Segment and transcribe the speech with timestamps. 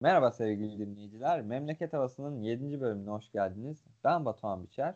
[0.00, 1.42] Merhaba sevgili dinleyiciler.
[1.42, 2.80] Memleket Havası'nın 7.
[2.80, 3.84] bölümüne hoş geldiniz.
[4.04, 4.94] Ben Batuhan Biçer.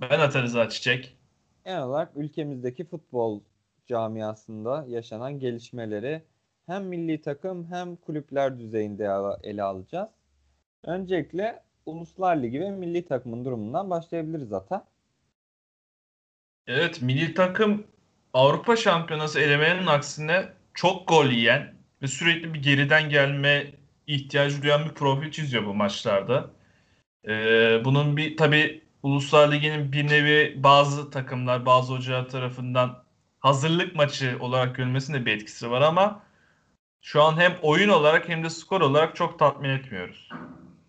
[0.00, 1.16] Ben Ata Rıza Çiçek.
[1.64, 3.40] Genel olarak ülkemizdeki futbol
[3.86, 6.22] camiasında yaşanan gelişmeleri
[6.66, 9.08] hem milli takım hem kulüpler düzeyinde
[9.42, 10.08] ele alacağız.
[10.84, 14.84] Öncelikle Uluslar Ligi ve milli takımın durumundan başlayabiliriz Ata.
[16.66, 17.86] Evet, milli takım
[18.32, 24.94] Avrupa Şampiyonası elemelerinin aksine çok gol yiyen ve sürekli bir geriden gelme ihtiyacı duyan bir
[24.94, 26.50] profil çiziyor bu maçlarda.
[27.28, 33.02] Ee, bunun bir tabi Uluslar Ligi'nin bir nevi bazı takımlar, bazı hocalar tarafından
[33.40, 36.22] hazırlık maçı olarak görülmesinde bir etkisi var ama
[37.00, 40.28] şu an hem oyun olarak hem de skor olarak çok tatmin etmiyoruz.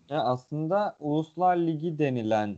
[0.08, 2.56] Ya aslında Uluslar Ligi denilen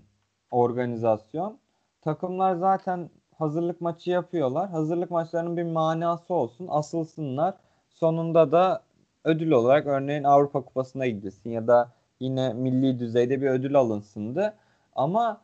[0.50, 1.58] organizasyon
[2.00, 4.70] takımlar zaten hazırlık maçı yapıyorlar.
[4.70, 7.54] Hazırlık maçlarının bir manası olsun, asılsınlar.
[7.88, 8.82] Sonunda da
[9.26, 14.54] ödül olarak örneğin Avrupa Kupası'na gidilsin ya da yine milli düzeyde bir ödül alınsındı.
[14.94, 15.40] Ama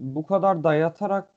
[0.00, 1.28] bu kadar dayatarak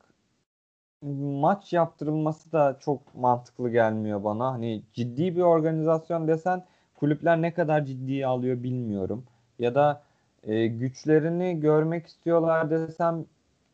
[1.42, 4.52] maç yaptırılması da çok mantıklı gelmiyor bana.
[4.54, 9.26] Hani ciddi bir organizasyon desen kulüpler ne kadar ciddiye alıyor bilmiyorum.
[9.60, 10.04] Ya da
[10.44, 13.26] e, güçlerini görmek istiyorlar desem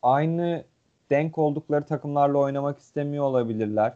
[0.01, 0.63] aynı
[1.09, 3.93] denk oldukları takımlarla oynamak istemiyor olabilirler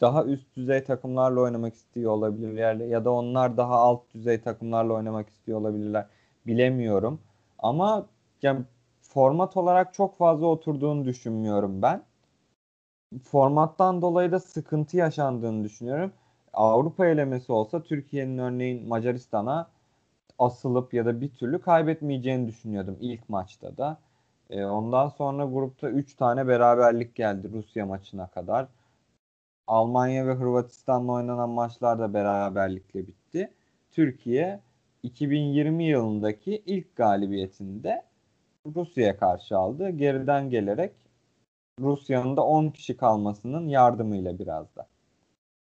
[0.00, 5.28] daha üst düzey takımlarla oynamak istiyor olabilirler ya da onlar daha alt düzey takımlarla oynamak
[5.28, 6.06] istiyor olabilirler.
[6.46, 7.20] Bilemiyorum.
[7.58, 8.06] Ama
[8.42, 8.64] yani
[9.00, 12.02] format olarak çok fazla oturduğunu düşünmüyorum ben.
[13.22, 16.12] Formattan dolayı da sıkıntı yaşandığını düşünüyorum.
[16.52, 19.70] Avrupa elemesi olsa Türkiye'nin örneğin Macaristan'a
[20.38, 23.98] asılıp ya da bir türlü kaybetmeyeceğini düşünüyordum ilk maçta da.
[24.50, 28.68] E, ondan sonra grupta 3 tane beraberlik geldi Rusya maçına kadar.
[29.68, 33.52] Almanya ve Hırvatistan'la oynanan maçlar da beraberlikle bitti.
[33.90, 34.60] Türkiye
[35.02, 38.04] 2020 yılındaki ilk galibiyetinde
[38.76, 39.90] Rusya'ya karşı aldı.
[39.90, 40.92] Geriden gelerek
[41.80, 44.88] Rusya'nın da 10 kişi kalmasının yardımıyla biraz da.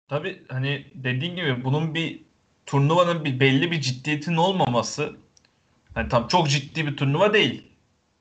[0.08, 2.24] Tabii hani dediğin gibi bunun bir
[2.66, 5.16] turnuvanın bir belli bir ciddiyetinin olmaması
[5.94, 7.72] hani tam çok ciddi bir turnuva değil.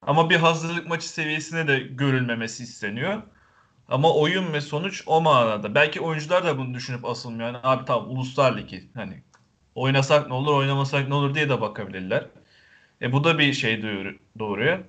[0.02, 3.22] Ama bir hazırlık maçı seviyesine de görülmemesi isteniyor.
[3.90, 5.76] Ama oyun ve sonuç o manada.
[5.76, 7.48] Belki oyuncular da bunu düşünüp asılmıyor.
[7.48, 9.24] Yani abi tamam Uluslar Ligi hani
[9.76, 12.26] oynasak ne olur oynamasak ne olur diye de bakabilirler.
[13.02, 13.84] E bu da bir şey
[14.40, 14.80] doğuruyor.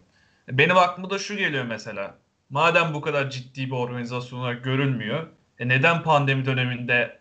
[0.48, 2.14] E, benim aklıma da şu geliyor mesela.
[2.50, 5.26] Madem bu kadar ciddi bir organizasyon olarak görülmüyor.
[5.58, 7.18] E neden pandemi döneminde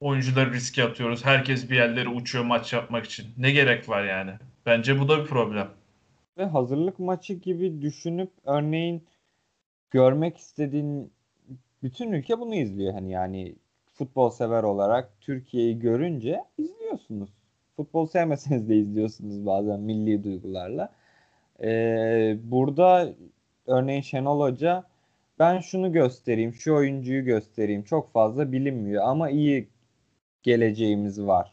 [0.00, 1.24] oyuncuları riske atıyoruz?
[1.24, 3.26] Herkes bir yerlere uçuyor maç yapmak için.
[3.38, 4.32] Ne gerek var yani?
[4.66, 5.68] Bence bu da bir problem.
[6.38, 9.06] Ve hazırlık maçı gibi düşünüp örneğin
[9.90, 11.13] görmek istediğin
[11.84, 12.92] bütün ülke bunu izliyor.
[12.92, 13.54] Hani yani
[13.94, 17.30] futbol sever olarak Türkiye'yi görünce izliyorsunuz.
[17.76, 20.92] Futbol sevmeseniz de izliyorsunuz bazen milli duygularla.
[21.62, 23.08] Ee, burada
[23.66, 24.84] örneğin Şenol Hoca
[25.38, 27.82] ben şunu göstereyim, şu oyuncuyu göstereyim.
[27.82, 29.68] Çok fazla bilinmiyor ama iyi
[30.42, 31.52] geleceğimiz var.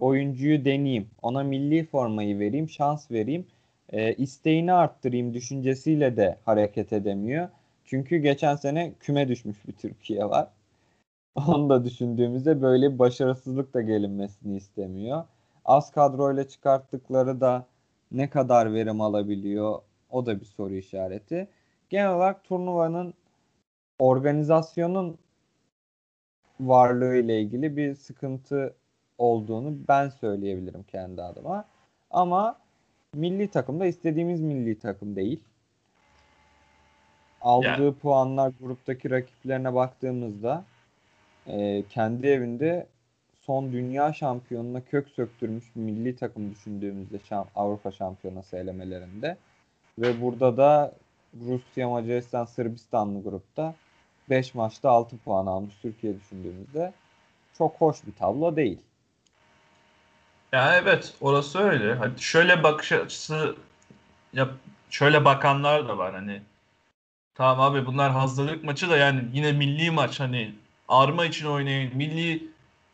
[0.00, 3.46] Oyuncuyu deneyeyim, ona milli formayı vereyim, şans vereyim,
[3.92, 7.48] e, isteğini arttırayım düşüncesiyle de hareket edemiyor.
[7.86, 10.48] Çünkü geçen sene küme düşmüş bir Türkiye var.
[11.48, 15.24] Onu da düşündüğümüzde böyle başarısızlık da gelinmesini istemiyor.
[15.64, 17.66] Az kadroyla çıkarttıkları da
[18.12, 19.78] ne kadar verim alabiliyor
[20.10, 21.48] o da bir soru işareti.
[21.90, 23.14] Genel olarak turnuvanın
[23.98, 25.18] organizasyonun
[26.60, 28.74] varlığı ile ilgili bir sıkıntı
[29.18, 31.64] olduğunu ben söyleyebilirim kendi adıma.
[32.10, 32.58] Ama
[33.14, 35.40] milli takımda istediğimiz milli takım değil
[37.40, 37.94] aldığı yani.
[37.94, 40.64] puanlar gruptaki rakiplerine baktığımızda
[41.46, 42.86] e, kendi evinde
[43.42, 49.36] son dünya şampiyonuna kök söktürmüş milli takım düşündüğümüzde şam, Avrupa şampiyonası elemelerinde
[49.98, 50.92] ve burada da
[51.46, 53.74] Rusya, Macaristan, Sırbistanlı grupta
[54.30, 56.92] 5 maçta 6 puan almış Türkiye düşündüğümüzde
[57.58, 58.78] çok hoş bir tablo değil.
[60.52, 61.94] Ya evet orası öyle.
[61.94, 63.56] Hadi şöyle bakış açısı
[64.32, 64.50] yap
[64.90, 66.42] şöyle bakanlar da var hani
[67.36, 70.54] Tamam abi bunlar hazırlık maçı da yani yine milli maç hani
[70.88, 72.48] arma için oynayın, milli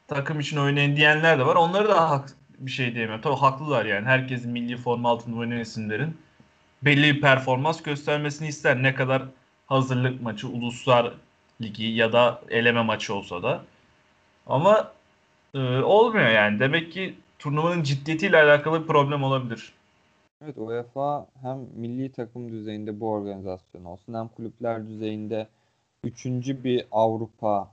[0.09, 1.57] takım için oynayın diyenler de var.
[1.57, 2.29] Onları da hak,
[2.59, 3.23] bir şey diyemiyorum.
[3.23, 4.07] Tabii haklılar yani.
[4.07, 6.17] Herkesin milli forma altında oynayan isimlerin
[6.83, 8.83] belli bir performans göstermesini ister.
[8.83, 9.23] Ne kadar
[9.67, 11.13] hazırlık maçı, uluslar
[11.61, 13.65] ligi ya da eleme maçı olsa da.
[14.47, 14.93] Ama
[15.55, 16.61] e, olmuyor yani.
[16.61, 19.73] Demek ki turnuvanın ciddiyetiyle alakalı bir problem olabilir.
[20.45, 25.49] Evet UEFA hem milli takım düzeyinde bu organizasyon olsun hem kulüpler düzeyinde
[26.05, 27.71] üçüncü bir Avrupa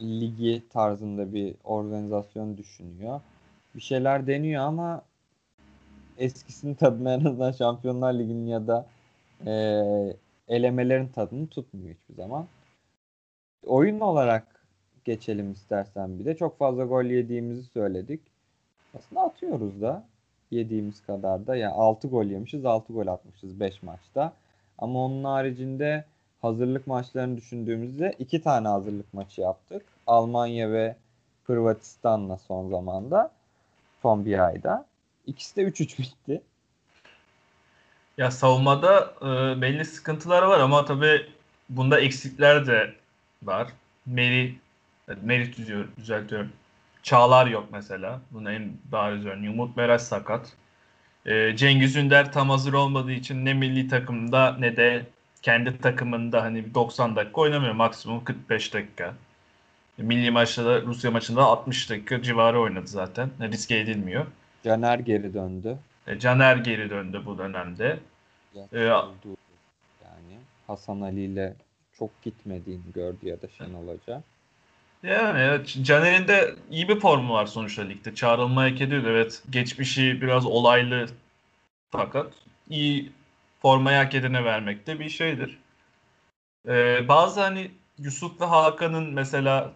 [0.00, 3.20] Ligi tarzında bir organizasyon düşünüyor.
[3.74, 5.02] bir şeyler deniyor ama
[6.18, 8.86] eskisinin tadını en azından Şampiyonlar Ligi'nin ya da
[9.46, 9.52] e,
[10.48, 12.46] elemelerin tadını tutmuyor hiçbir zaman.
[13.66, 14.66] Oyun olarak
[15.04, 16.36] geçelim istersen bir de.
[16.36, 18.20] Çok fazla gol yediğimizi söyledik.
[18.94, 20.04] Aslında atıyoruz da
[20.50, 21.56] yediğimiz kadar da.
[21.56, 24.32] Yani 6 gol yemişiz, 6 gol atmışız 5 maçta.
[24.78, 26.04] Ama onun haricinde
[26.42, 29.82] hazırlık maçlarını düşündüğümüzde iki tane hazırlık maçı yaptık.
[30.06, 30.96] Almanya ve
[31.44, 33.30] Hırvatistan'la son zamanda.
[34.02, 34.86] Son bir ayda.
[35.26, 36.42] İkisi de 3-3 bitti.
[38.18, 41.26] Ya savunmada e, belli sıkıntılar var ama tabii
[41.68, 42.94] bunda eksikler de
[43.42, 43.68] var.
[44.06, 44.54] Meri,
[45.22, 45.52] Meri
[45.96, 46.52] düzeltiyorum.
[47.04, 48.20] Çağlar yok mesela.
[48.30, 49.50] Bunun en bariz örneği.
[49.50, 50.52] Umut Meraş sakat.
[51.26, 55.06] E, Cengiz Ünder tam hazır olmadığı için ne milli takımda ne de
[55.42, 57.72] kendi takımında hani 90 dakika oynamıyor.
[57.74, 59.14] Maksimum 45 dakika.
[59.98, 63.30] Milli maçta da Rusya maçında 60 dakika civarı oynadı zaten.
[63.40, 64.26] Riske edilmiyor.
[64.64, 65.78] Caner geri döndü.
[66.06, 67.98] E, Caner geri döndü bu dönemde.
[68.72, 71.54] Ee, yani Hasan Ali ile
[71.98, 74.22] çok gitmediğini gördü ya da Şenol Hoca.
[75.04, 78.14] Yani evet, Caner'in de iyi bir formu var sonuçta ligde.
[78.14, 79.08] Çağrılmaya hak ediyordu.
[79.10, 81.08] Evet geçmişi biraz olaylı
[81.90, 82.32] fakat
[82.70, 83.12] iyi
[83.62, 85.58] formayı hak edene vermek de bir şeydir.
[86.68, 89.72] Ee, bazı hani Yusuf ve Hakan'ın mesela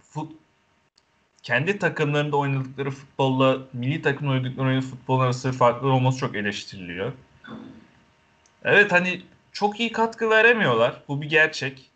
[0.00, 0.32] fut,
[1.42, 7.12] kendi takımlarında oynadıkları futbolla milli takımda oynadıkları oynadıkları futbol arası farklı olması çok eleştiriliyor.
[8.64, 9.22] Evet hani
[9.52, 11.02] çok iyi katkı veremiyorlar.
[11.08, 11.91] Bu bir gerçek.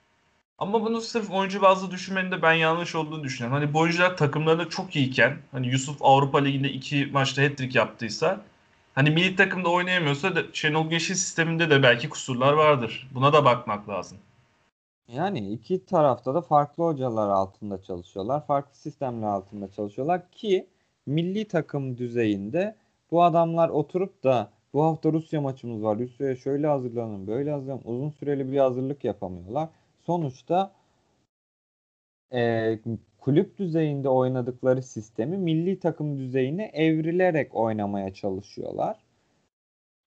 [0.59, 3.63] Ama bunu sırf oyuncu bazlı düşünmenin de ben yanlış olduğunu düşünüyorum.
[3.63, 8.41] Hani bu oyuncular takımlarında çok iyiyken hani Yusuf Avrupa Ligi'nde iki maçta hat-trick yaptıysa
[8.95, 13.09] hani milli takımda oynayamıyorsa da Şenol Güneş'in sisteminde de belki kusurlar vardır.
[13.15, 14.19] Buna da bakmak lazım.
[15.09, 18.47] Yani iki tarafta da farklı hocalar altında çalışıyorlar.
[18.47, 20.67] Farklı sistemler altında çalışıyorlar ki
[21.07, 22.77] milli takım düzeyinde
[23.11, 25.99] bu adamlar oturup da bu hafta Rusya maçımız var.
[25.99, 27.83] Rusya'ya şöyle hazırlanın, böyle hazırlanın.
[27.85, 29.69] Uzun süreli bir hazırlık yapamıyorlar.
[30.07, 30.73] Sonuçta
[32.33, 32.79] e,
[33.21, 38.97] kulüp düzeyinde oynadıkları sistemi milli takım düzeyine evrilerek oynamaya çalışıyorlar.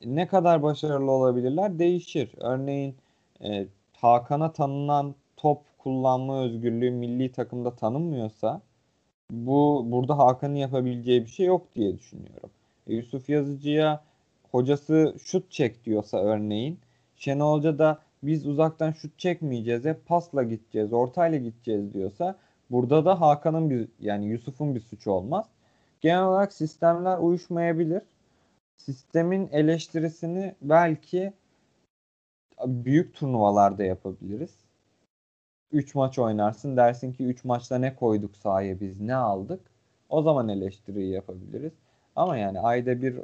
[0.05, 2.31] Ne kadar başarılı olabilirler değişir.
[2.37, 2.95] Örneğin
[3.43, 8.61] e, Hakan'a tanınan top kullanma özgürlüğü milli takımda tanınmıyorsa
[9.31, 12.49] bu burada Hakan'ın yapabileceği bir şey yok diye düşünüyorum.
[12.87, 14.03] E, Yusuf Yazıcı'ya
[14.51, 16.79] hocası şut çek diyorsa örneğin
[17.15, 22.35] Şenol Hoca da biz uzaktan şut çekmeyeceğiz hep pasla gideceğiz ortayla gideceğiz diyorsa
[22.71, 25.45] burada da Hakan'ın bir yani Yusuf'un bir suçu olmaz.
[26.01, 28.01] Genel olarak sistemler uyuşmayabilir.
[28.77, 31.33] Sistemin eleştirisini belki
[32.65, 34.51] büyük turnuvalarda yapabiliriz.
[35.71, 39.61] 3 maç oynarsın dersin ki 3 maçta ne koyduk sahaya biz ne aldık.
[40.09, 41.73] O zaman eleştiriyi yapabiliriz.
[42.15, 43.15] Ama yani ayda bir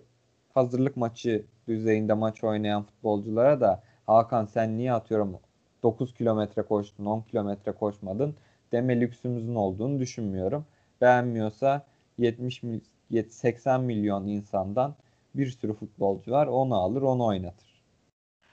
[0.54, 5.40] hazırlık maçı düzeyinde maç oynayan futbolculara da Hakan sen niye atıyorum
[5.84, 8.36] 9 kilometre koştun 10 kilometre koşmadın
[8.72, 10.66] deme lüksümüzün olduğunu düşünmüyorum.
[11.02, 11.86] Beğenmiyorsa
[12.18, 12.62] 70
[13.30, 14.96] 80 milyon insandan
[15.36, 17.76] bir sürü futbolcu var onu alır onu oynatır.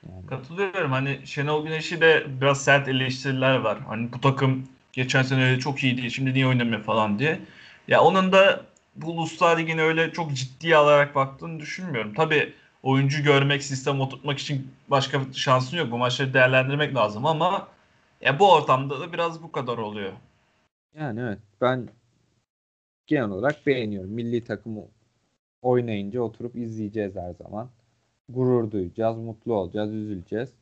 [0.08, 0.26] Yani.
[0.26, 0.92] Katılıyorum.
[0.92, 3.78] Hani Şenol Güneş'i de biraz sert eleştiriler var.
[3.80, 6.10] Hani bu takım geçen sene çok iyiydi.
[6.10, 7.40] Şimdi niye oynamıyor falan diye.
[7.88, 8.60] Ya onun da
[8.96, 12.14] bu Uluslar Ligi'ne öyle çok ciddiye alarak baktığını düşünmüyorum.
[12.14, 15.90] Tabii oyuncu görmek, sistem oturtmak için başka şansın yok.
[15.90, 17.68] Bu maçları değerlendirmek lazım ama
[18.20, 20.12] ya bu ortamda da biraz bu kadar oluyor.
[20.98, 21.88] Yani evet ben
[23.06, 24.10] genel olarak beğeniyorum.
[24.10, 24.84] Milli takımı
[25.62, 27.70] oynayınca oturup izleyeceğiz her zaman
[28.28, 30.52] gurur duyacağız, mutlu olacağız, üzüleceğiz.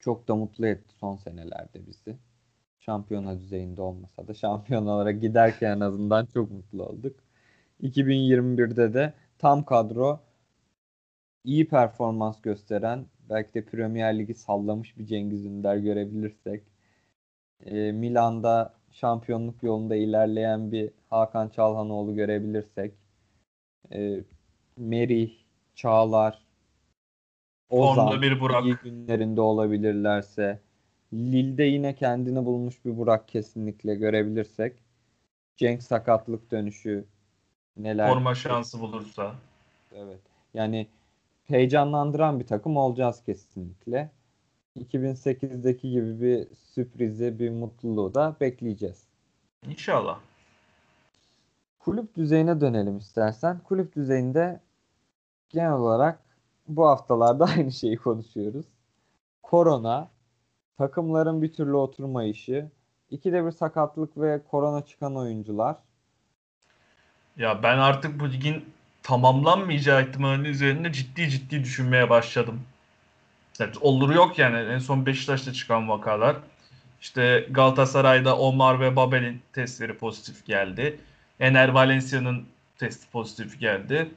[0.00, 2.16] Çok da mutlu etti son senelerde bizi.
[2.78, 7.16] Şampiyona düzeyinde olmasa da şampiyonalara giderken en azından çok mutlu olduk.
[7.82, 10.20] 2021'de de tam kadro
[11.48, 16.62] iyi performans gösteren belki de Premier Ligi sallamış bir Cengiz Ünder görebilirsek
[17.64, 22.94] e, Milan'da şampiyonluk yolunda ilerleyen bir Hakan Çalhanoğlu görebilirsek
[23.92, 24.20] e,
[24.76, 25.32] Merih,
[25.74, 26.42] Çağlar,
[27.70, 28.64] Ozan bir Burak.
[28.64, 30.60] iyi günlerinde olabilirlerse
[31.12, 34.76] Lille'de yine kendini bulmuş bir Burak kesinlikle görebilirsek
[35.56, 37.04] Cenk sakatlık dönüşü
[37.76, 39.34] neler forma şansı bulursa
[39.92, 40.20] evet
[40.54, 40.86] yani
[41.48, 44.10] heyecanlandıran bir takım olacağız kesinlikle
[44.76, 49.08] 2008'deki gibi bir sürprizi bir mutluluğu da bekleyeceğiz.
[49.66, 50.18] İnşallah.
[51.78, 53.58] Kulüp düzeyine dönelim istersen.
[53.58, 54.60] Kulüp düzeyinde
[55.48, 56.20] genel olarak
[56.68, 58.66] bu haftalarda aynı şeyi konuşuyoruz.
[59.42, 60.10] Korona,
[60.78, 62.70] takımların bir türlü oturmayışı,
[63.10, 65.76] ikide bir sakatlık ve korona çıkan oyuncular.
[67.36, 68.64] Ya ben artık bu ligin
[69.08, 72.62] tamamlanmayacağı ihtimalinin üzerinde ciddi ciddi düşünmeye başladım.
[73.60, 74.72] Evet, olur yok yani.
[74.72, 76.36] En son Beşiktaş'ta çıkan vakalar.
[77.00, 81.00] İşte Galatasaray'da Omar ve Babel'in testleri pozitif geldi.
[81.40, 82.46] Ener Valencia'nın
[82.78, 84.10] testi pozitif geldi.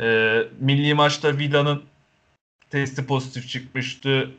[0.00, 1.84] Ee, milli maçta Vida'nın
[2.70, 4.30] testi pozitif çıkmıştı.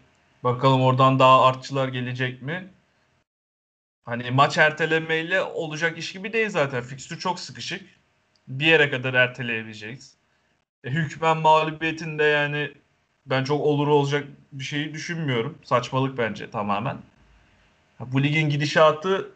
[0.44, 2.68] Bakalım oradan daha artçılar gelecek mi?
[4.06, 6.84] Hani maç ertelemeyle olacak iş gibi değil zaten.
[6.84, 7.99] Fikstür çok sıkışık.
[8.50, 10.14] Bir yere kadar erteleyebileceğiz.
[10.84, 12.72] E, hükmen mağlubiyetinde yani
[13.26, 15.58] ben çok olur olacak bir şeyi düşünmüyorum.
[15.64, 16.98] Saçmalık bence tamamen.
[18.00, 19.32] Bu ligin gidişatı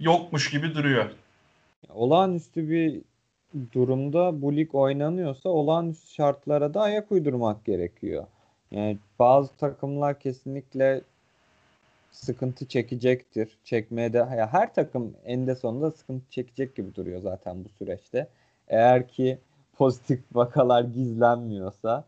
[0.00, 1.10] yokmuş gibi duruyor.
[1.88, 3.00] Olağanüstü bir
[3.72, 8.26] durumda bu lig oynanıyorsa olağanüstü şartlara da ayak uydurmak gerekiyor.
[8.70, 11.00] Yani bazı takımlar kesinlikle
[12.14, 13.58] sıkıntı çekecektir.
[13.64, 18.28] Çekmeye de ya her takım eninde sonunda sıkıntı çekecek gibi duruyor zaten bu süreçte.
[18.68, 19.38] Eğer ki
[19.76, 22.04] pozitif vakalar gizlenmiyorsa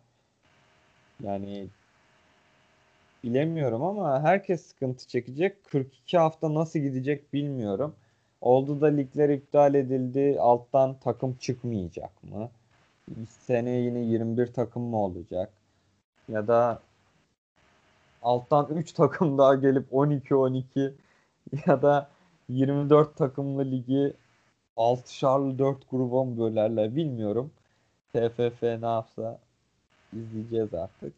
[1.22, 1.68] yani
[3.25, 5.64] bilemiyorum ama herkes sıkıntı çekecek.
[5.64, 7.94] 42 hafta nasıl gidecek bilmiyorum.
[8.40, 10.36] Oldu da ligler iptal edildi.
[10.40, 12.50] Alttan takım çıkmayacak mı?
[13.28, 15.52] Sene yine 21 takım mı olacak?
[16.28, 16.82] Ya da
[18.26, 20.95] alttan 3 takım daha gelip 12-12
[21.66, 22.09] ya da
[22.49, 24.12] 24 takımlı ligi
[24.76, 27.50] 6'şarlı 4 gruba mı bölerler bilmiyorum.
[28.12, 29.38] TFF ne yapsa
[30.12, 31.12] izleyeceğiz artık.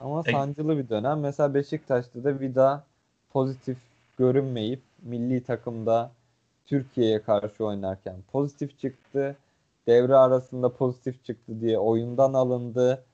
[0.00, 1.20] Ama E- sancılı bir dönem.
[1.20, 2.84] Mesela Beşiktaş'ta da Vida
[3.32, 3.78] pozitif
[4.18, 6.10] görünmeyip milli takımda
[6.66, 9.36] Türkiye'ye karşı oynarken pozitif çıktı.
[9.86, 13.04] Devre arasında pozitif çıktı diye oyundan alındı.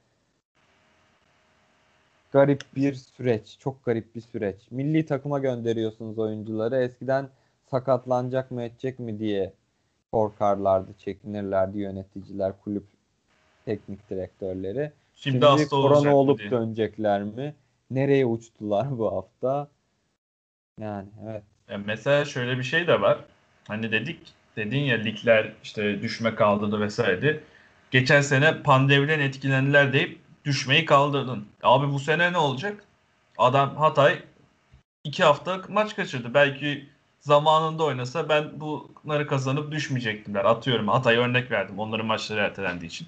[2.35, 3.59] Garip bir süreç.
[3.59, 4.57] Çok garip bir süreç.
[4.71, 6.77] Milli takıma gönderiyorsunuz oyuncuları.
[6.77, 7.29] Eskiden
[7.71, 9.53] sakatlanacak mı edecek mi diye
[10.13, 12.85] korkarlardı, çekinirlerdi yöneticiler, kulüp
[13.65, 14.93] teknik direktörleri.
[15.15, 16.51] Şimdi, Şimdi hasta korona olup diye.
[16.51, 17.55] dönecekler mi?
[17.91, 19.69] Nereye uçtular bu hafta?
[20.81, 21.43] Yani evet.
[21.69, 23.19] Ya mesela şöyle bir şey de var.
[23.69, 27.41] Hani dedik dedin ya ligler işte düşme kaldırdı vesaire.
[27.91, 31.47] Geçen sene pandemiden etkilendiler deyip düşmeyi kaldırdın.
[31.63, 32.85] Abi bu sene ne olacak?
[33.39, 34.23] Adam Hatay
[35.05, 36.35] iki hafta maç kaçırdı.
[36.35, 36.89] Belki
[37.21, 40.45] zamanında oynasa ben bunları kazanıp düşmeyecektimler.
[40.45, 41.79] Atıyorum Hatay'a örnek verdim.
[41.79, 43.07] Onların maçları ertelendiği için.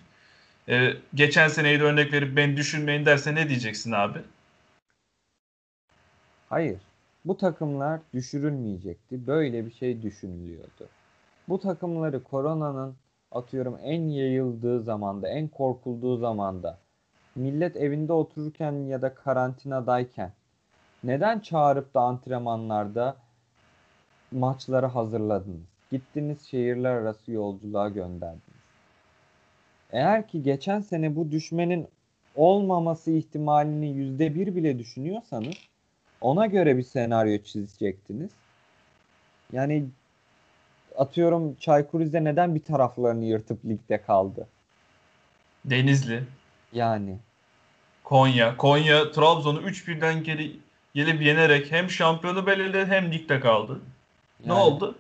[0.69, 4.19] Ee, geçen seneyi de örnek verip beni düşünmeyin derse ne diyeceksin abi?
[6.49, 6.81] Hayır.
[7.25, 9.27] Bu takımlar düşürülmeyecekti.
[9.27, 10.89] Böyle bir şey düşünülüyordu.
[11.49, 12.95] Bu takımları koronanın
[13.33, 16.79] atıyorum en yayıldığı zamanda, en korkulduğu zamanda
[17.37, 20.33] millet evinde otururken ya da karantinadayken
[21.05, 23.17] neden çağırıp da antrenmanlarda
[24.33, 25.67] maçları hazırladınız?
[25.91, 28.41] Gittiniz şehirler arası yolculuğa gönderdiniz.
[29.91, 31.89] Eğer ki geçen sene bu düşmenin
[32.35, 35.55] olmaması ihtimalini yüzde bir bile düşünüyorsanız
[36.21, 38.31] ona göre bir senaryo çizecektiniz.
[39.53, 39.87] Yani
[40.97, 44.49] atıyorum Çaykur Rize neden bir taraflarını yırtıp ligde kaldı?
[45.65, 46.23] Denizli,
[46.73, 47.19] Yani
[48.07, 48.57] Konya.
[48.57, 50.57] Konya Trabzon'u 3-1'den geri
[50.95, 53.81] gelip yenerek hem şampiyonu belirledi hem ligde kaldı.
[54.47, 54.95] Ne yani oldu?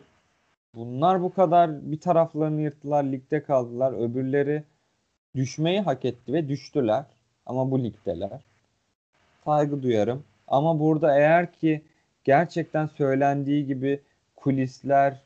[0.75, 3.92] Bunlar bu kadar bir taraflarını yırttılar, ligde kaldılar.
[3.92, 4.62] Öbürleri
[5.36, 7.04] düşmeyi hak etti ve düştüler.
[7.46, 8.40] Ama bu ligdeler.
[9.44, 10.25] Saygı duyarım.
[10.48, 11.82] Ama burada eğer ki
[12.25, 14.00] gerçekten söylendiği gibi
[14.36, 15.20] kulisler,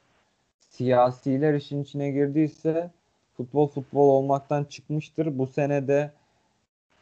[0.70, 2.90] siyasiler işin içine girdiyse
[3.37, 5.38] futbol futbol olmaktan çıkmıştır.
[5.38, 6.10] Bu sene de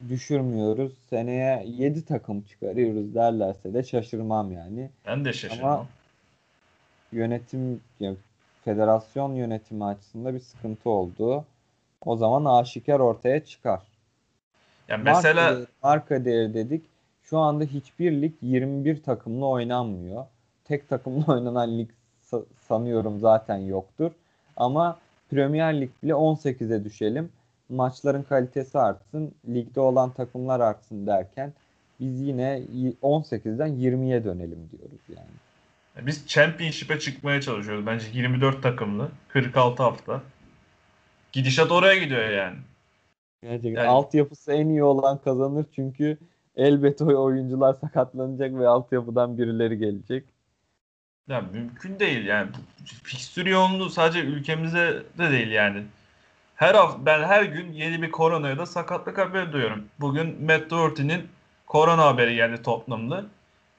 [0.09, 0.93] düşürmüyoruz.
[1.11, 4.90] Seneye 7 takım çıkarıyoruz derlerse de şaşırmam yani.
[5.07, 5.64] Ben de şaşırdım.
[5.67, 5.87] Ama
[7.12, 8.14] yönetim ya,
[8.64, 11.45] federasyon yönetimi açısında bir sıkıntı oldu.
[12.05, 13.83] O zaman aşikar ortaya çıkar.
[14.88, 16.85] Ya Marka mesela değeri, marka değeri dedik.
[17.25, 20.26] Şu anda hiçbir lig 21 takımlı oynanmıyor.
[20.64, 21.90] Tek takımlı oynanan lig
[22.33, 24.12] sa- sanıyorum zaten yoktur.
[24.57, 24.99] Ama
[25.31, 27.33] Premier Lig bile 18'e düşelim.
[27.68, 31.52] Maçların kalitesi artsın, ligde olan takımlar artsın derken
[32.00, 36.06] biz yine y- 18'den 20'ye dönelim diyoruz yani.
[36.06, 37.87] biz Championship'e çıkmaya çalışıyoruz.
[37.87, 40.22] Bence 24 takımlı, 46 hafta.
[41.32, 42.56] Gidişat oraya gidiyor yani.
[43.42, 46.18] Gerçekten Yani- altyapısı en iyi olan kazanır çünkü
[46.56, 50.25] elbet o oyuncular sakatlanacak ve altyapıdan birileri gelecek.
[51.28, 52.50] Ya mümkün değil yani.
[52.84, 55.82] Fikstür yoğunluğu sadece ülkemizde de değil yani.
[56.59, 59.85] Her hafta ben her gün yeni bir korona ya da sakatlık haberi duyuyorum.
[60.00, 61.29] Bugün Matt Doherty'nin
[61.67, 63.27] korona haberi geldi Tottenham'lı.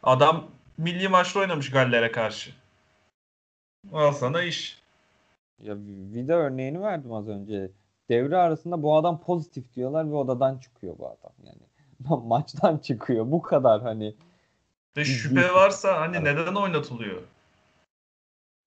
[0.04, 2.52] Adam milli maçta oynamış Galler'e karşı.
[3.94, 4.82] Al sana iş.
[5.62, 5.76] Ya
[6.14, 7.72] vida örneğini verdim az önce.
[8.10, 11.34] Devre arasında bu adam pozitif diyorlar ve odadan çıkıyor bu adam.
[11.44, 13.32] Yani maçtan çıkıyor.
[13.32, 14.16] Bu kadar hani.
[14.98, 17.22] Ve şüphe varsa hani neden oynatılıyor?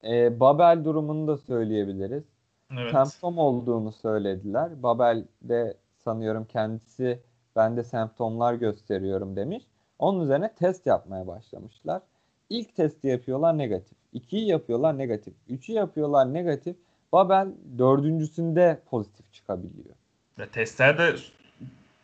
[0.04, 2.31] E, Babel durumunu da söyleyebiliriz.
[2.78, 2.90] Evet.
[2.92, 4.82] Semptom olduğunu söylediler.
[4.82, 7.20] Babel de sanıyorum kendisi
[7.56, 9.62] ben de semptomlar gösteriyorum demiş.
[9.98, 12.02] Onun üzerine test yapmaya başlamışlar.
[12.50, 13.98] İlk testi yapıyorlar negatif.
[14.12, 15.34] İkiyi yapıyorlar negatif.
[15.48, 16.76] Üçü yapıyorlar negatif.
[17.12, 17.48] Babel
[17.78, 19.94] dördüncüsünde pozitif çıkabiliyor.
[20.38, 21.16] Ve testler de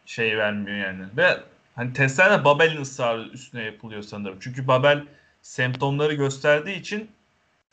[0.06, 1.04] şey vermiyor yani.
[1.16, 1.26] Ve
[1.74, 4.36] hani testler de Babel'in ısrarı üstüne yapılıyor sanırım.
[4.40, 5.04] Çünkü Babel
[5.42, 7.10] semptomları gösterdiği için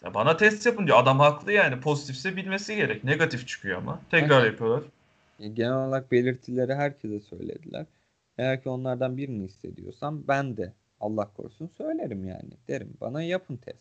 [0.05, 0.97] ya bana test yapın diyor.
[0.97, 1.79] Adam haklı yani.
[1.79, 3.03] Pozitifse bilmesi gerek.
[3.03, 3.99] Negatif çıkıyor ama.
[4.11, 4.51] Tekrar Evet.
[4.51, 4.83] yapıyorlar.
[5.39, 7.85] E, Genel olarak belirtileri herkese söylediler.
[8.37, 12.51] Eğer ki onlardan birini hissediyorsam ben de Allah korusun söylerim yani.
[12.67, 13.79] Derim bana yapın test.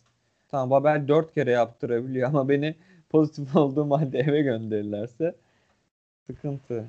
[0.51, 2.75] Tamam Babel dört kere yaptırabiliyor ama beni
[3.11, 5.35] pozitif olduğum halde eve gönderirlerse
[6.27, 6.85] sıkıntı.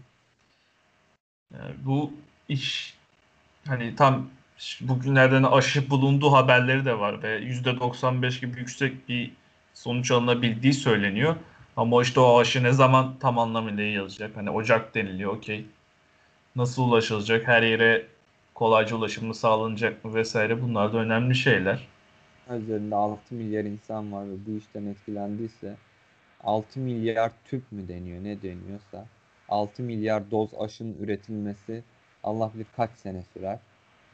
[1.54, 2.14] Yani bu
[2.50, 2.98] iş
[3.68, 4.30] hani tam
[4.82, 9.32] bugünlerden aşı bulunduğu haberleri de var ve %95 gibi yüksek bir
[9.74, 11.36] sonuç alınabildiği söyleniyor.
[11.78, 14.38] Ama işte o aşı ne zaman tam anlamıyla yayılacak?
[14.38, 15.66] Hani Ocak deniliyor okey.
[16.56, 17.48] Nasıl ulaşılacak?
[17.48, 18.08] Her yere
[18.54, 21.88] kolayca ulaşımı sağlanacak mı vesaire bunlar da önemli şeyler.
[22.58, 25.76] Üzerinde 6 milyar insan var ve bu işten etkilendiyse
[26.44, 29.06] 6 milyar tüp mü deniyor ne deniyorsa
[29.50, 31.84] 6 milyar doz aşının üretilmesi
[32.24, 33.60] Allah bilir kaç sene sürer.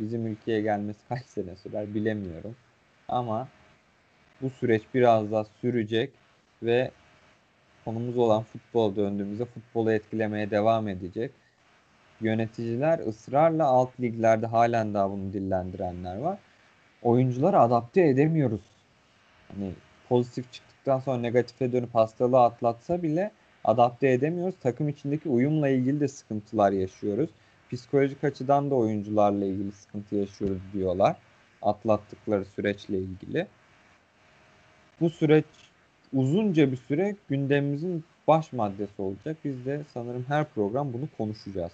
[0.02, 2.56] Bizim ülkeye gelmesi kaç sene sürer bilemiyorum.
[3.08, 3.48] Ama
[4.42, 6.12] bu süreç biraz daha sürecek
[6.64, 6.92] ve
[7.86, 11.32] konumuz olan futbol döndüğümüzde futbolu etkilemeye devam edecek.
[12.22, 16.38] Yöneticiler ısrarla alt liglerde halen daha bunu dillendirenler var.
[17.02, 18.62] Oyuncuları adapte edemiyoruz.
[19.48, 19.72] Hani
[20.10, 23.32] pozitif çıktıktan sonra negatife dönüp hastalığı atlatsa bile
[23.64, 24.56] adapte edemiyoruz.
[24.62, 27.30] Takım içindeki uyumla ilgili de sıkıntılar yaşıyoruz.
[27.72, 31.16] Psikolojik açıdan da oyuncularla ilgili sıkıntı yaşıyoruz diyorlar.
[31.62, 33.48] Atlattıkları süreçle ilgili.
[35.02, 35.46] Bu süreç
[36.14, 39.38] uzunca bir süre gündemimizin baş maddesi olacak.
[39.46, 41.72] Biz de sanırım her program bunu konuşacağız.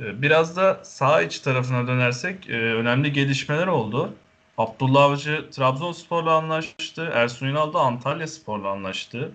[0.00, 4.14] Ee, Biraz da sağ iç tarafına dönersek e, önemli gelişmeler oldu.
[4.58, 7.10] Abdullah Avcı Trabzonspor'la anlaştı.
[7.14, 9.32] Ersun Yanal da Antalya Spor'la anlaştı.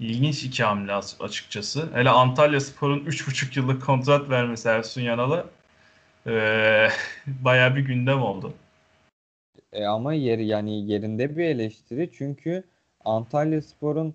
[0.00, 1.88] İlginç iki hamle as- açıkçası.
[1.94, 5.46] Hele Antalya Spor'un 3,5 yıllık kontrat vermesi Ersun Yanal'a
[6.26, 6.88] e,
[7.26, 8.54] bayağı bir gündem oldu.
[9.72, 12.64] E ama yeri yani yerinde bir eleştiri çünkü
[13.04, 14.14] Antalya Spor'un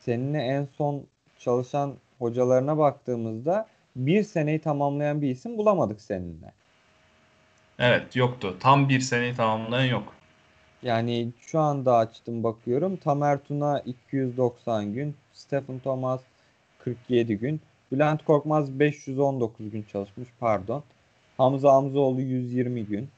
[0.00, 1.06] seninle en son
[1.38, 6.52] çalışan hocalarına baktığımızda bir seneyi tamamlayan bir isim bulamadık seninle.
[7.78, 8.56] Evet yoktu.
[8.60, 10.14] Tam bir seneyi tamamlayan yok.
[10.84, 12.96] Yani şu anda açtım bakıyorum.
[12.96, 16.20] Tamer Tuna 290 gün, Stephen Thomas
[16.78, 17.60] 47 gün,
[17.92, 20.82] Bülent Korkmaz 519 gün çalışmış pardon.
[21.36, 23.08] Hamza Hamzoğlu 120 gün.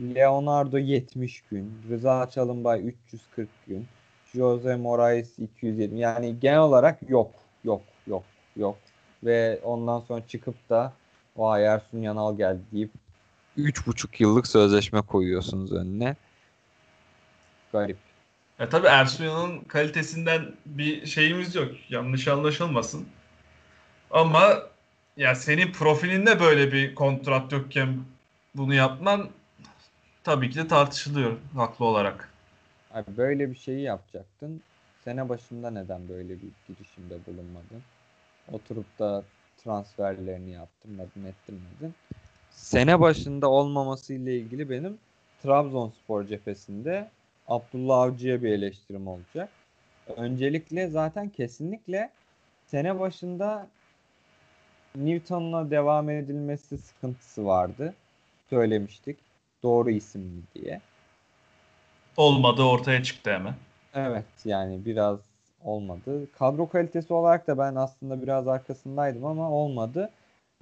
[0.00, 1.72] Leonardo 70 gün.
[1.90, 3.86] Rıza Çalınbay 340 gün.
[4.34, 6.00] Jose Moraes 220.
[6.00, 7.30] Yani genel olarak yok.
[7.64, 7.82] Yok.
[8.06, 8.24] Yok.
[8.56, 8.76] Yok.
[9.24, 10.92] Ve ondan sonra çıkıp da
[11.36, 12.90] vay Ersun Yanal geldi deyip
[13.58, 16.16] 3,5 yıllık sözleşme koyuyorsunuz önüne.
[17.74, 17.96] Garip.
[18.58, 21.72] E tabii Ersun Yanal'ın kalitesinden bir şeyimiz yok.
[21.88, 23.06] Yanlış anlaşılmasın.
[24.10, 24.62] Ama
[25.16, 27.98] ya senin profilinde böyle bir kontrat yokken
[28.54, 29.28] bunu yapman
[30.24, 32.30] tabii ki de tartışılıyor haklı olarak.
[32.92, 34.60] Abi böyle bir şeyi yapacaktın.
[35.04, 37.82] Sene başında neden böyle bir girişimde bulunmadın?
[38.52, 39.24] Oturup da
[39.64, 41.94] transferlerini yaptırmadın, ettirmedin.
[42.50, 44.98] Sene başında olmaması ile ilgili benim
[45.42, 47.10] Trabzonspor cephesinde
[47.48, 49.48] Abdullah Avcı'ya bir eleştirim olacak.
[50.16, 52.10] Öncelikle zaten kesinlikle
[52.66, 53.68] sene başında
[54.96, 57.94] Newton'la devam edilmesi sıkıntısı vardı.
[58.50, 59.18] Söylemiştik.
[59.62, 60.80] Doğru isim mi diye.
[62.16, 63.54] Olmadığı ortaya çıktı hemen.
[63.94, 65.18] Evet yani biraz
[65.64, 66.32] olmadı.
[66.32, 70.10] Kadro kalitesi olarak da ben aslında biraz arkasındaydım ama olmadı.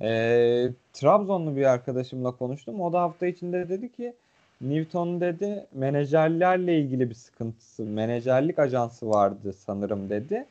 [0.02, 2.80] Ee, Trabzonlu bir arkadaşımla konuştum.
[2.80, 4.14] O da hafta içinde dedi ki
[4.62, 10.46] Newton dedi menajerlerle ilgili bir sıkıntısı, menajerlik ajansı vardı sanırım dedi.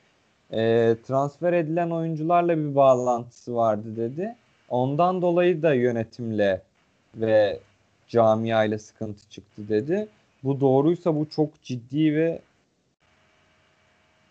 [0.53, 4.35] Ee, transfer edilen oyuncularla bir bağlantısı vardı dedi.
[4.69, 6.61] Ondan dolayı da yönetimle
[7.15, 7.59] ve
[8.07, 10.07] camiayla sıkıntı çıktı dedi.
[10.43, 12.41] Bu doğruysa bu çok ciddi ve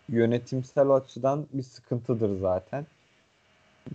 [0.09, 2.85] yönetimsel açıdan bir sıkıntıdır zaten.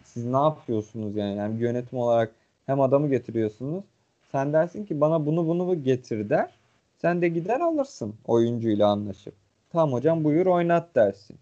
[0.05, 1.37] Siz ne yapıyorsunuz yani?
[1.37, 2.33] Yani yönetim olarak
[2.67, 3.85] hem adamı getiriyorsunuz.
[4.33, 6.51] Sen dersin ki bana bunu bunu getir der.
[6.97, 9.35] Sen de gider alırsın oyuncuyla anlaşıp.
[9.73, 11.37] Tamam hocam buyur oynat dersin.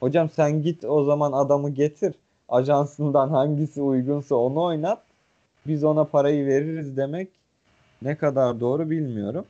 [0.00, 2.14] Hocam sen git o zaman adamı getir.
[2.48, 5.02] Ajansından hangisi uygunsa onu oynat.
[5.66, 7.28] Biz ona parayı veririz demek
[8.02, 9.44] ne kadar doğru bilmiyorum.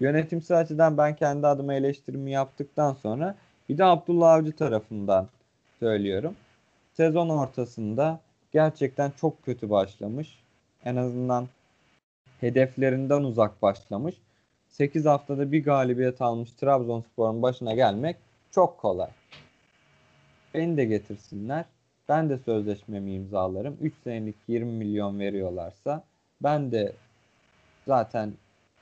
[0.00, 3.34] Yönetimsel açıdan ben kendi adıma eleştirimi yaptıktan sonra
[3.68, 5.28] bir de Abdullah Avcı tarafından
[5.80, 6.34] söylüyorum.
[6.92, 8.20] Sezon ortasında
[8.52, 10.38] gerçekten çok kötü başlamış.
[10.84, 11.48] En azından
[12.40, 14.14] hedeflerinden uzak başlamış.
[14.68, 18.16] 8 haftada bir galibiyet almış Trabzonspor'un başına gelmek
[18.50, 19.10] çok kolay.
[20.54, 21.64] Beni de getirsinler.
[22.08, 23.76] Ben de sözleşmemi imzalarım.
[23.80, 26.04] 3 senelik 20 milyon veriyorlarsa
[26.42, 26.92] ben de
[27.86, 28.32] zaten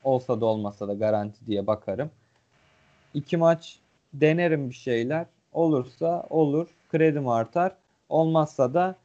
[0.04, 2.10] olsa da olmasa da garanti diye bakarım.
[3.14, 3.78] İki maç
[4.14, 5.26] denerim bir şeyler.
[5.52, 6.68] Olursa olur.
[6.90, 7.72] Kredim artar.
[8.08, 8.96] Olmazsa da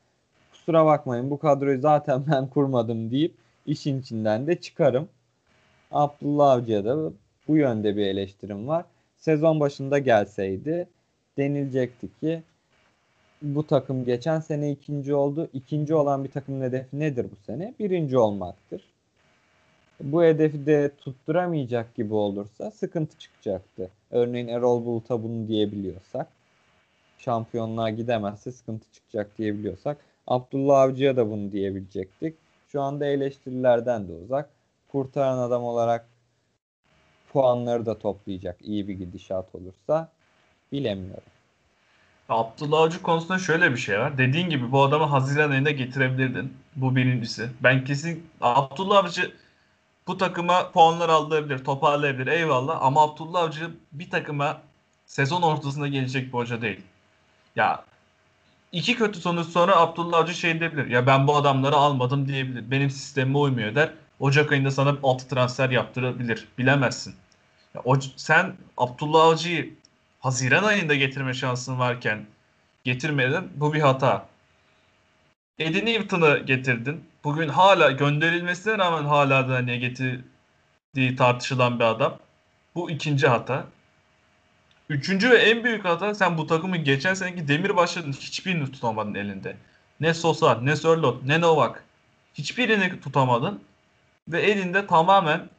[0.51, 5.09] kusura bakmayın bu kadroyu zaten ben kurmadım deyip işin içinden de çıkarım.
[5.91, 7.11] Abdullah Avcı'ya da
[7.47, 8.85] bu yönde bir eleştirim var.
[9.17, 10.87] Sezon başında gelseydi
[11.37, 12.43] denilecekti ki
[13.41, 15.49] bu takım geçen sene ikinci oldu.
[15.53, 17.73] İkinci olan bir takımın hedefi nedir bu sene?
[17.79, 18.81] Birinci olmaktır.
[20.03, 23.89] Bu hedefi de tutturamayacak gibi olursa sıkıntı çıkacaktı.
[24.11, 26.27] Örneğin Erol Bulut'a bunu diyebiliyorsak,
[27.17, 29.97] şampiyonluğa gidemezse sıkıntı çıkacak diyebiliyorsak,
[30.27, 32.35] Abdullah Avcı'ya da bunu diyebilecektik.
[32.71, 34.49] Şu anda eleştirilerden de uzak.
[34.91, 36.05] Kurtaran adam olarak
[37.33, 40.09] puanları da toplayacak iyi bir gidişat olursa
[40.71, 41.23] bilemiyorum.
[42.29, 44.17] Abdullah Avcı konusunda şöyle bir şey var.
[44.17, 46.53] Dediğin gibi bu adamı Haziran ayında getirebilirdin.
[46.75, 47.49] Bu birincisi.
[47.63, 49.31] Ben kesin Abdullah Avcı
[50.07, 54.61] bu takıma puanlar aldırabilir, toparlayabilir eyvallah ama Abdullah Avcı bir takıma
[55.05, 56.81] sezon ortasında gelecek bir hoca değil.
[57.55, 57.85] Ya
[58.71, 60.87] iki kötü sonuç sonra Abdullah Avcı şey diyebilir.
[60.87, 62.71] Ya ben bu adamları almadım diyebilir.
[62.71, 63.93] Benim sistemime uymuyor der.
[64.19, 66.47] Ocak ayında sana 6 transfer yaptırabilir.
[66.57, 67.15] Bilemezsin.
[67.75, 69.73] Ya, o, sen Abdullah Avcı'yı
[70.19, 72.25] Haziran ayında getirme şansın varken
[72.83, 73.49] getirmedin.
[73.55, 74.25] Bu bir hata.
[75.59, 77.05] Eddie Newton'ı getirdin.
[77.23, 82.19] Bugün hala gönderilmesine rağmen hala da niye getirdiği tartışılan bir adam.
[82.75, 83.65] Bu ikinci hata.
[84.91, 89.55] Üçüncü ve en büyük hata sen bu takımı geçen seneki demir başladın hiçbirini tutamadın elinde.
[89.99, 91.83] Ne Sosa, ne Sörlot, ne Novak.
[92.33, 93.61] Hiçbirini tutamadın.
[94.27, 95.49] Ve elinde tamamen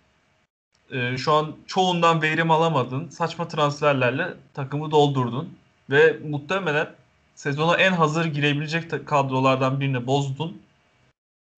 [0.91, 3.09] e, şu an çoğundan verim alamadın.
[3.09, 5.59] Saçma transferlerle takımı doldurdun.
[5.91, 6.89] Ve muhtemelen
[7.35, 10.63] sezona en hazır girebilecek kadrolardan birini bozdun.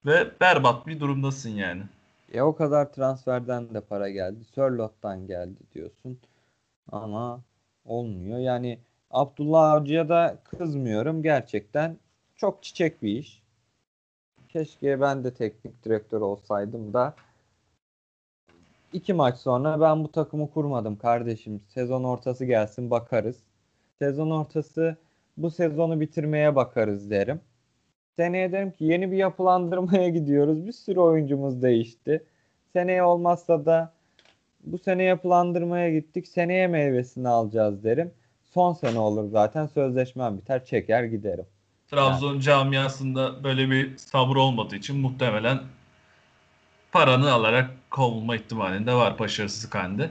[0.06, 1.82] Ve berbat bir durumdasın yani.
[2.32, 4.44] E o kadar transferden de para geldi.
[4.54, 6.18] Sörlot'tan geldi diyorsun.
[6.92, 7.40] Ama
[7.84, 8.38] olmuyor.
[8.38, 8.78] Yani
[9.10, 11.22] Abdullah Avcı'ya da kızmıyorum.
[11.22, 11.96] Gerçekten
[12.36, 13.42] çok çiçek bir iş.
[14.48, 17.14] Keşke ben de teknik direktör olsaydım da
[18.94, 21.60] iki maç sonra ben bu takımı kurmadım kardeşim.
[21.68, 23.36] Sezon ortası gelsin bakarız.
[23.98, 24.96] Sezon ortası
[25.36, 27.40] bu sezonu bitirmeye bakarız derim.
[28.16, 30.66] Seneye derim ki yeni bir yapılandırmaya gidiyoruz.
[30.66, 32.24] Bir sürü oyuncumuz değişti.
[32.72, 33.92] Seneye olmazsa da
[34.64, 36.28] bu sene yapılandırmaya gittik.
[36.28, 38.12] Seneye meyvesini alacağız derim.
[38.54, 39.66] Son sene olur zaten.
[39.66, 40.64] Sözleşmem biter.
[40.64, 41.46] Çeker giderim.
[41.90, 42.42] Trabzon yani.
[42.42, 45.60] camiasında böyle bir sabır olmadığı için muhtemelen
[46.92, 50.10] paranı alarak kovulma ihtimalinde var başarısız halinde.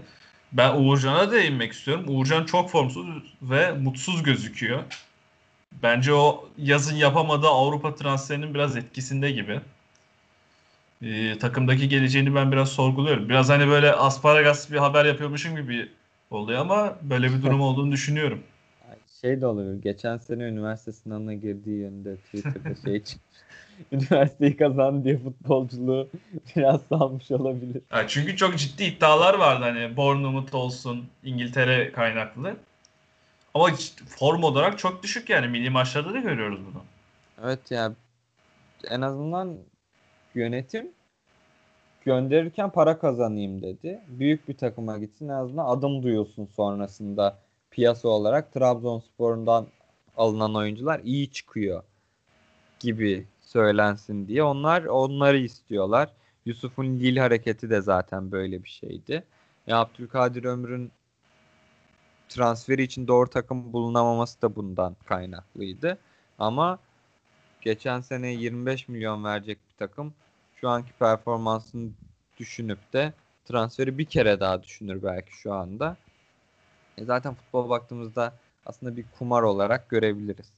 [0.52, 2.06] Ben Uğurcan'a değinmek istiyorum.
[2.08, 3.08] Uğurcan çok formsuz
[3.42, 4.84] ve mutsuz gözüküyor.
[5.84, 9.62] Bence o yazın yapamadığı Avrupa transferinin biraz etkisinde gibi.
[11.04, 13.30] Ee, takımdaki geleceğini ben biraz sorguluyorum.
[13.30, 15.90] Biraz hani böyle asparagas bir haber yapıyormuşum gibi
[16.32, 18.44] oluyor ama böyle bir durum olduğunu düşünüyorum.
[19.22, 19.82] Şey de olabilir.
[19.82, 23.38] Geçen sene üniversite sınavına girdiği yönde Twitter'da şey çıkmış.
[23.92, 26.10] Üniversiteyi kazandı diye futbolculuğu
[26.56, 27.82] biraz salmış olabilir.
[27.92, 32.56] Ya çünkü çok ciddi iddialar vardı hani Bournemouth olsun İngiltere kaynaklı.
[33.54, 33.70] Ama
[34.08, 35.48] form olarak çok düşük yani.
[35.48, 36.84] Milli maçlarda da görüyoruz bunu.
[37.44, 37.96] Evet yani
[38.90, 39.58] en azından
[40.36, 40.92] yönetim
[42.06, 44.02] gönderirken para kazanayım dedi.
[44.08, 47.40] Büyük bir takıma gitsin en azından adım duyulsun sonrasında
[47.72, 49.68] piyasa olarak Trabzonspor'dan
[50.18, 51.84] alınan oyuncular iyi çıkıyor
[52.80, 54.44] gibi söylensin diye.
[54.44, 56.10] Onlar onları istiyorlar.
[56.46, 59.24] Yusuf'un Lille hareketi de zaten böyle bir şeydi.
[59.68, 60.92] Ya Abdülkadir Ömür'ün
[62.30, 65.98] transferi için doğru takım bulunamaması da bundan kaynaklıydı.
[66.40, 66.80] Ama
[67.62, 70.14] geçen sene 25 milyon verecek bir takım
[70.56, 71.90] şu anki performansını
[72.38, 73.14] düşünüp de
[73.46, 75.98] transferi bir kere daha düşünür belki şu anda.
[76.98, 78.34] E zaten futbol baktığımızda
[78.66, 80.52] aslında bir kumar olarak görebiliriz.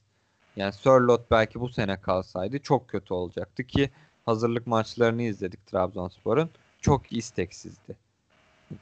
[0.56, 3.90] Yani Sörlot belki bu sene kalsaydı çok kötü olacaktı ki
[4.26, 6.50] hazırlık maçlarını izledik Trabzonspor'un.
[6.80, 7.96] Çok isteksizdi.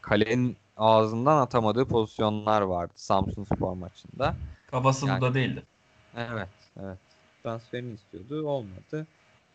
[0.01, 4.37] Kalenin ağzından atamadığı pozisyonlar vardı Samsun Spor maçında.
[4.71, 5.63] Kafası Yani- değildi.
[6.17, 6.49] Evet,
[6.81, 6.99] evet.
[7.43, 9.07] Transferini istiyordu, olmadı.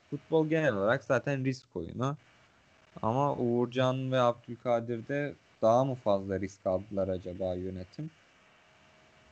[0.10, 2.18] Futbol genel olarak zaten risk oyunu.
[3.02, 8.12] Ama Uğurcan ve Abdülkadir'de daha mı fazla risk aldılar acaba yönetim?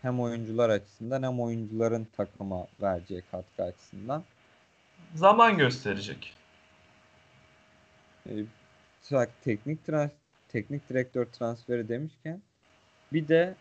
[0.02, 4.24] Hem oyuncular açısından hem oyuncuların takıma vereceği katkı açısından.
[5.16, 6.34] Zaman gösterecek.
[8.30, 10.12] Ee, teknik trans
[10.50, 12.42] teknik direktör transferi demişken
[13.14, 13.56] bir de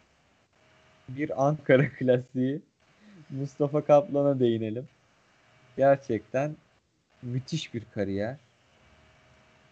[1.09, 2.61] bir Ankara klasiği
[3.31, 4.89] Mustafa Kaplan'a değinelim.
[5.77, 6.57] Gerçekten
[7.23, 8.37] müthiş bir kariyer.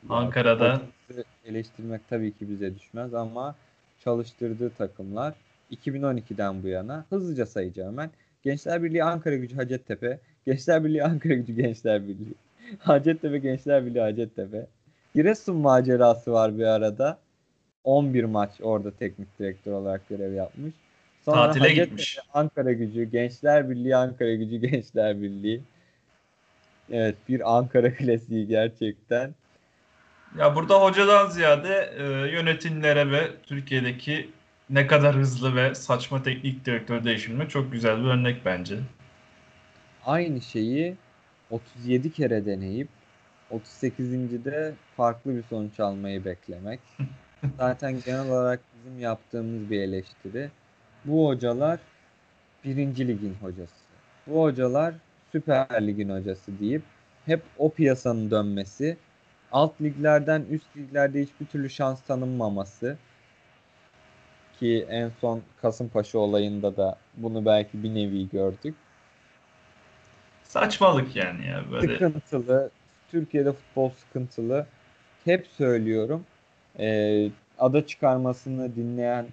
[0.08, 0.82] Ankara'da
[1.44, 3.54] eleştirmek tabii ki bize düşmez ama
[4.04, 5.34] çalıştırdığı takımlar
[5.72, 8.10] 2012'den bu yana hızlıca sayacağım ben.
[8.42, 12.34] Gençler Birliği Ankara Gücü Hacettepe, Gençler Birliği Ankara Gücü Gençler Birliği,
[12.78, 14.66] Hacettepe Gençler Birliği Hacettepe.
[15.14, 17.18] Giresun macerası var bir arada.
[17.84, 20.74] 11 maç orada teknik direktör olarak görev yapmış.
[21.24, 22.18] Tatile Hacettepe, gitmiş.
[22.34, 25.60] Ankara Gücü, Gençler Birliği, Ankara Gücü, Gençler Birliği.
[26.90, 29.34] Evet bir Ankara klasiği gerçekten.
[30.38, 34.30] Ya burada hocadan ziyade e, yönetimlere ve Türkiye'deki
[34.70, 38.78] ne kadar hızlı ve saçma teknik direktör değişimine çok güzel bir örnek bence.
[40.06, 40.96] Aynı şeyi
[41.50, 42.88] 37 kere deneyip
[43.50, 46.80] 38.de farklı bir sonuç almayı beklemek.
[47.58, 50.50] Zaten genel olarak bizim yaptığımız bir eleştiri.
[51.04, 51.80] Bu hocalar
[52.64, 53.84] birinci ligin hocası.
[54.26, 54.94] Bu hocalar
[55.34, 56.82] Süper Lig'in hocası deyip
[57.26, 58.96] hep o piyasanın dönmesi,
[59.52, 62.96] alt liglerden üst liglerde hiçbir türlü şans tanınmaması
[64.60, 68.74] ki en son Kasımpaşa olayında da bunu belki bir nevi gördük.
[70.42, 71.92] Saçmalık yani ya böyle.
[71.92, 72.70] Sıkıntılı.
[73.10, 74.66] Türkiye'de futbol sıkıntılı.
[75.24, 76.24] Hep söylüyorum.
[76.78, 79.26] Ee, ada çıkarmasını dinleyen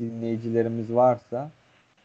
[0.00, 1.50] dinleyicilerimiz varsa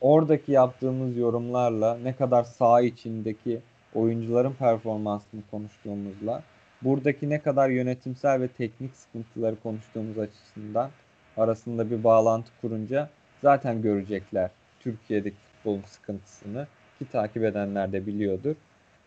[0.02, 3.60] oradaki yaptığımız yorumlarla ne kadar saha içindeki
[3.96, 6.44] oyuncuların performansını konuştuğumuzla
[6.82, 10.90] buradaki ne kadar yönetimsel ve teknik sıkıntıları konuştuğumuz açısından
[11.38, 13.10] arasında bir bağlantı kurunca
[13.42, 16.68] zaten görecekler Türkiye'deki futbolun sıkıntısını
[17.00, 18.56] ki takip edenler de biliyordur.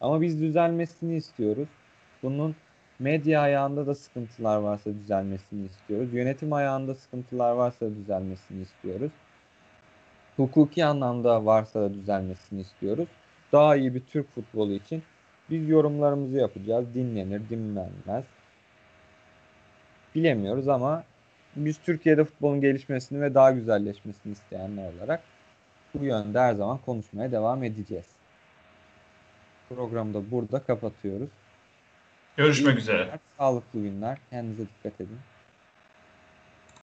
[0.00, 1.68] Ama biz düzelmesini istiyoruz.
[2.22, 2.56] Bunun
[2.98, 6.14] medya ayağında da sıkıntılar varsa düzelmesini istiyoruz.
[6.14, 9.12] Yönetim ayağında sıkıntılar varsa düzelmesini istiyoruz.
[10.36, 13.08] Hukuki anlamda varsa da düzelmesini istiyoruz.
[13.52, 15.02] Daha iyi bir Türk futbolu için
[15.50, 16.94] biz yorumlarımızı yapacağız.
[16.94, 18.24] Dinlenir, dinlenmez.
[20.14, 21.04] Bilemiyoruz ama
[21.56, 25.22] biz Türkiye'de futbolun gelişmesini ve daha güzelleşmesini isteyenler olarak
[25.94, 28.06] bu yönde her zaman konuşmaya devam edeceğiz.
[29.68, 31.30] Programı da burada kapatıyoruz.
[32.36, 33.04] Görüşmek İyi üzere.
[33.04, 34.18] günler, Sağlıklı günler.
[34.30, 35.18] Kendinize dikkat edin.